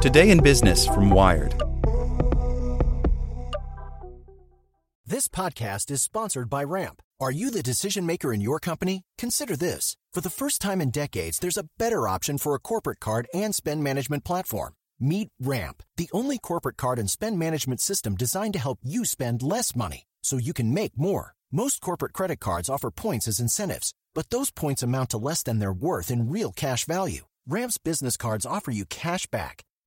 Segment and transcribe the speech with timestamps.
[0.00, 1.52] Today in Business from Wired.
[5.04, 7.02] This podcast is sponsored by Ramp.
[7.20, 9.02] Are you the decision maker in your company?
[9.18, 9.98] Consider this.
[10.14, 13.54] For the first time in decades, there's a better option for a corporate card and
[13.54, 14.72] spend management platform.
[14.98, 19.42] Meet Ramp, the only corporate card and spend management system designed to help you spend
[19.42, 21.34] less money so you can make more.
[21.52, 25.58] Most corporate credit cards offer points as incentives, but those points amount to less than
[25.58, 27.26] their worth in real cash value.
[27.46, 29.64] Ramp's business cards offer you cash back,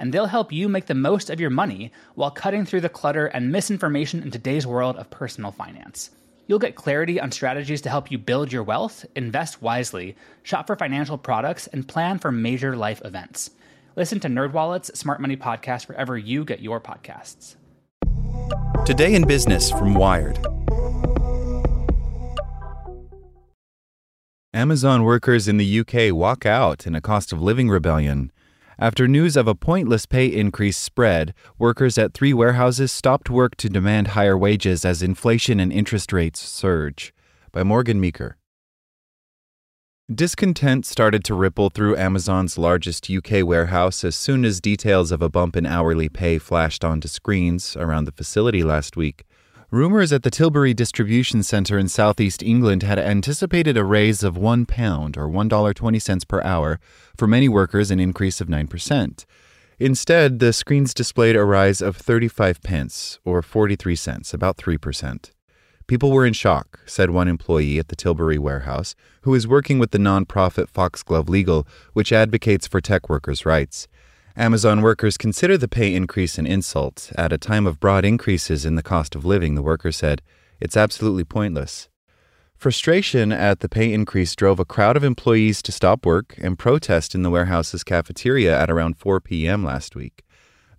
[0.00, 3.26] and they'll help you make the most of your money while cutting through the clutter
[3.26, 6.10] and misinformation in today's world of personal finance.
[6.46, 10.74] You'll get clarity on strategies to help you build your wealth, invest wisely, shop for
[10.74, 13.50] financial products, and plan for major life events.
[13.94, 17.56] Listen to NerdWallet's Smart Money Podcast wherever you get your podcasts.
[18.86, 20.38] Today in Business from Wired.
[24.54, 28.32] Amazon workers in the UK walk out in a cost of living rebellion.
[28.82, 33.68] After news of a pointless pay increase spread, workers at three warehouses stopped work to
[33.68, 37.12] demand higher wages as inflation and interest rates surge.
[37.52, 38.38] By Morgan Meaker.
[40.10, 45.28] Discontent started to ripple through Amazon's largest UK warehouse as soon as details of a
[45.28, 49.26] bump in hourly pay flashed onto screens around the facility last week.
[49.72, 55.16] Rumors at the Tilbury Distribution Centre in southeast England had anticipated a raise of £1
[55.16, 56.80] or $1.20 per hour,
[57.16, 59.24] for many workers an increase of 9%.
[59.78, 65.30] Instead, the screens displayed a rise of 35 pence or 43 cents, about 3%.
[65.86, 69.92] People were in shock, said one employee at the Tilbury warehouse, who is working with
[69.92, 73.86] the nonprofit Foxglove Legal, which advocates for tech workers' rights.
[74.40, 77.12] Amazon workers consider the pay increase an insult.
[77.14, 80.22] At a time of broad increases in the cost of living, the worker said,
[80.58, 81.90] it's absolutely pointless.
[82.56, 87.14] Frustration at the pay increase drove a crowd of employees to stop work and protest
[87.14, 89.62] in the warehouse's cafeteria at around 4 p.m.
[89.62, 90.24] last week.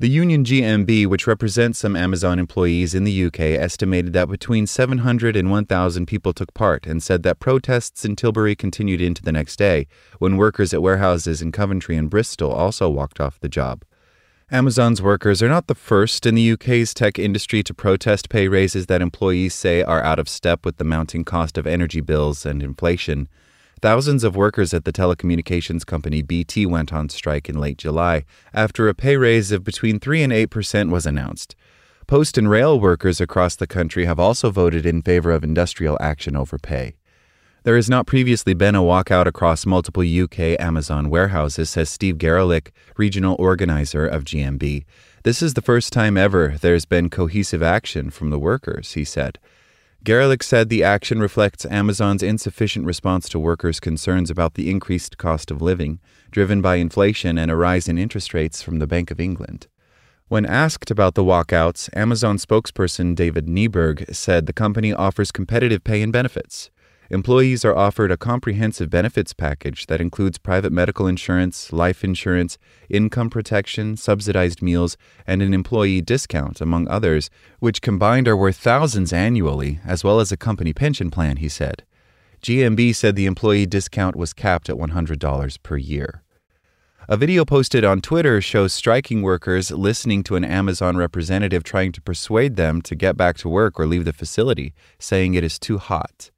[0.00, 5.34] The union GMB, which represents some Amazon employees in the UK, estimated that between 700
[5.34, 9.56] and 1,000 people took part and said that protests in Tilbury continued into the next
[9.56, 9.88] day,
[10.20, 13.84] when workers at warehouses in Coventry and Bristol also walked off the job.
[14.52, 18.86] Amazon's workers are not the first in the UK's tech industry to protest pay raises
[18.86, 22.62] that employees say are out of step with the mounting cost of energy bills and
[22.62, 23.28] inflation.
[23.80, 28.88] Thousands of workers at the telecommunications company BT went on strike in late July after
[28.88, 31.54] a pay raise of between 3 and 8 percent was announced.
[32.08, 36.34] Post and rail workers across the country have also voted in favor of industrial action
[36.34, 36.96] over pay.
[37.62, 42.70] There has not previously been a walkout across multiple UK Amazon warehouses, says Steve Garelick,
[42.96, 44.86] regional organizer of GMB.
[45.22, 49.38] This is the first time ever there's been cohesive action from the workers, he said.
[50.08, 55.50] Garelick said the action reflects Amazon's insufficient response to workers' concerns about the increased cost
[55.50, 59.20] of living, driven by inflation and a rise in interest rates from the Bank of
[59.20, 59.66] England.
[60.28, 66.00] When asked about the walkouts, Amazon spokesperson David Nieberg said the company offers competitive pay
[66.00, 66.70] and benefits.
[67.10, 72.58] Employees are offered a comprehensive benefits package that includes private medical insurance, life insurance,
[72.90, 77.30] income protection, subsidized meals, and an employee discount, among others,
[77.60, 81.82] which combined are worth thousands annually, as well as a company pension plan, he said.
[82.42, 86.22] GMB said the employee discount was capped at $100 per year.
[87.08, 92.02] A video posted on Twitter shows striking workers listening to an Amazon representative trying to
[92.02, 95.78] persuade them to get back to work or leave the facility, saying it is too
[95.78, 96.30] hot.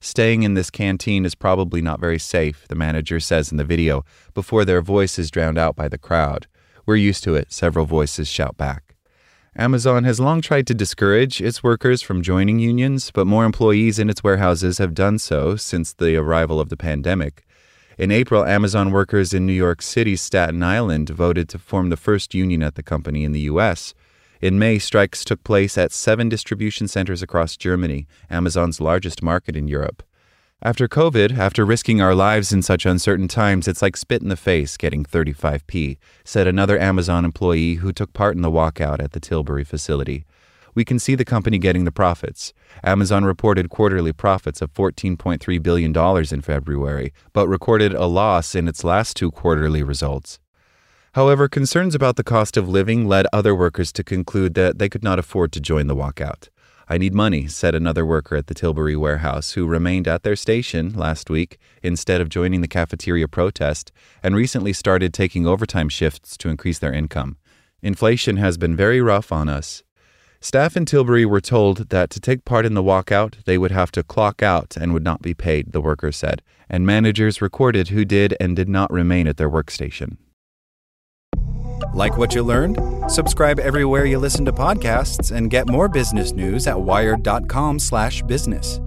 [0.00, 4.04] Staying in this canteen is probably not very safe, the manager says in the video,
[4.34, 6.46] before their voice is drowned out by the crowd.
[6.84, 8.94] We're used to it, several voices shout back.
[9.58, 14.10] Amazon has long tried to discourage its workers from joining unions, but more employees in
[14.10, 17.42] its warehouses have done so since the arrival of the pandemic.
[17.96, 22.34] In April, Amazon workers in New York City's Staten Island voted to form the first
[22.34, 23.94] union at the company in the U.S.
[24.46, 29.66] In May, strikes took place at seven distribution centers across Germany, Amazon's largest market in
[29.66, 30.04] Europe.
[30.62, 34.36] After COVID, after risking our lives in such uncertain times, it's like spit in the
[34.36, 39.18] face getting 35p, said another Amazon employee who took part in the walkout at the
[39.18, 40.24] Tilbury facility.
[40.76, 42.52] We can see the company getting the profits.
[42.84, 48.84] Amazon reported quarterly profits of $14.3 billion in February, but recorded a loss in its
[48.84, 50.38] last two quarterly results.
[51.16, 55.02] However, concerns about the cost of living led other workers to conclude that they could
[55.02, 56.50] not afford to join the walkout.
[56.90, 60.92] I need money, said another worker at the Tilbury warehouse who remained at their station
[60.92, 63.92] last week instead of joining the cafeteria protest
[64.22, 67.38] and recently started taking overtime shifts to increase their income.
[67.80, 69.84] Inflation has been very rough on us.
[70.42, 73.90] Staff in Tilbury were told that to take part in the walkout, they would have
[73.92, 78.04] to clock out and would not be paid, the worker said, and managers recorded who
[78.04, 80.18] did and did not remain at their workstation.
[81.92, 82.78] Like what you learned?
[83.10, 88.80] Subscribe everywhere you listen to podcasts and get more business news at wired.com/business.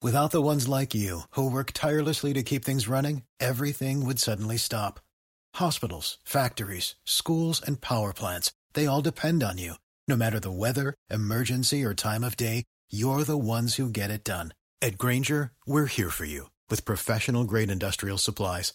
[0.00, 4.56] Without the ones like you, who work tirelessly to keep things running, everything would suddenly
[4.56, 5.00] stop.
[5.56, 9.74] Hospitals, factories, schools, and power plants, they all depend on you.
[10.06, 14.22] No matter the weather, emergency, or time of day, you're the ones who get it
[14.22, 14.54] done.
[14.80, 18.74] At Grainger, we're here for you with professional grade industrial supplies.